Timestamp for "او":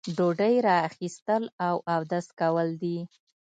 1.67-1.75